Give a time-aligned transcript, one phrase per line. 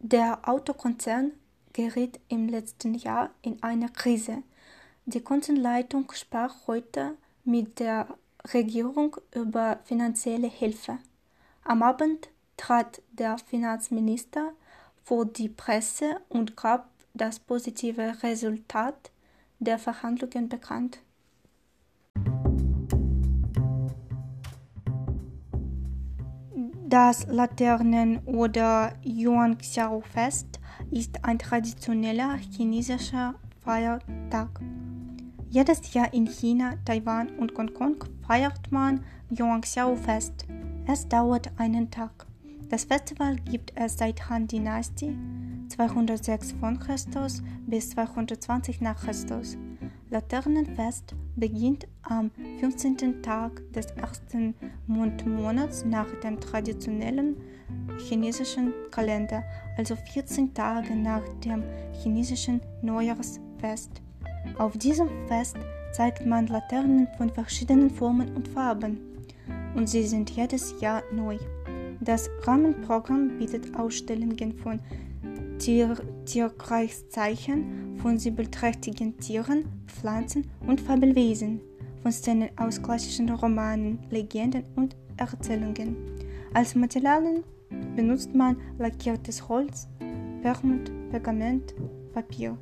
[0.00, 1.32] Der Autokonzern
[1.72, 4.44] geriet im letzten Jahr in eine Krise.
[5.06, 8.06] Die Konzernleitung sprach heute mit der
[8.54, 10.98] Regierung über finanzielle Hilfe.
[11.64, 14.52] Am Abend trat der Finanzminister
[15.02, 19.10] vor die Presse und gab das positive Resultat
[19.58, 21.00] der Verhandlungen bekannt.
[26.88, 30.58] Das Laternen- oder Yuanxiao-Fest
[30.90, 34.48] ist ein traditioneller chinesischer Feiertag.
[35.50, 37.96] Jedes Jahr in China, Taiwan und Hongkong
[38.26, 40.46] feiert man Yuanxiao-Fest.
[40.86, 42.26] Es dauert einen Tag.
[42.70, 45.14] Das Festival gibt es seit Han-Dynastie
[45.68, 46.72] 206 v.
[46.72, 46.96] Chr.
[47.66, 49.58] bis 220 nach Christus.
[50.10, 52.30] Laternenfest beginnt am
[52.60, 53.22] 15.
[53.22, 54.54] Tag des ersten
[54.86, 57.36] Mondmonats nach dem traditionellen
[57.98, 59.42] chinesischen Kalender,
[59.76, 61.62] also 14 Tage nach dem
[62.02, 64.00] chinesischen Neujahrsfest.
[64.56, 65.56] Auf diesem Fest
[65.92, 68.98] zeigt man Laternen von verschiedenen Formen und Farben
[69.74, 71.38] und sie sind jedes Jahr neu.
[72.00, 74.80] Das Rahmenprogramm bietet Ausstellungen von
[75.58, 81.60] Tier Tierkreiszeichen, von säbelträchtigen Tieren, Pflanzen und Fabelwesen,
[82.02, 85.96] von Szenen aus klassischen Romanen, Legenden und Erzählungen.
[86.54, 87.42] Als Materialien
[87.96, 89.88] benutzt man lackiertes Holz,
[90.42, 91.74] Permut, Pergament,
[92.12, 92.56] Papier.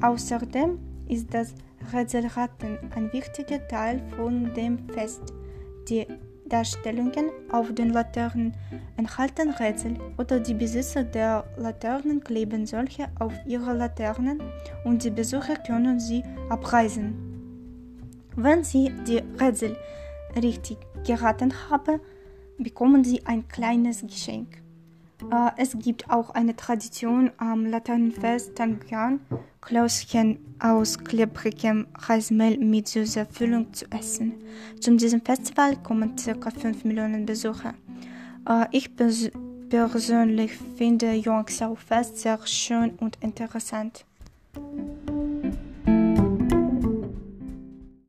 [0.00, 1.54] Außerdem ist das
[1.92, 5.34] Rätselraten ein wichtiger Teil von dem Fest.
[5.88, 6.06] Die
[6.48, 8.54] Darstellungen auf den Laternen
[8.96, 14.40] enthalten Rätsel oder die Besitzer der Laternen kleben solche auf ihre Laternen
[14.84, 17.14] und die Besucher können sie abreißen.
[18.36, 19.76] Wenn sie die Rätsel
[20.36, 22.00] richtig geraten haben,
[22.58, 24.65] bekommen sie ein kleines Geschenk.
[25.30, 29.20] Äh, es gibt auch eine Tradition am Laternenfest Tangyang,
[29.60, 34.34] Klößchen aus klebrigem Reismehl mit süßer Füllung zu essen.
[34.80, 36.50] Zu diesem Festival kommen ca.
[36.50, 37.74] 5 Millionen Besucher.
[38.48, 39.30] Äh, ich pers
[39.68, 44.04] persönlich finde Yongxiao Fest sehr schön und interessant.